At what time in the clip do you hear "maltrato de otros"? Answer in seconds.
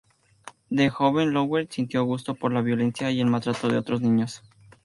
3.27-4.01